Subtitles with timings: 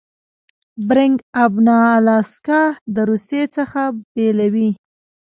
[0.87, 2.61] بیرنګ آبنا الاسکا
[2.93, 3.81] د روسي څخه
[4.13, 4.69] بیلوي.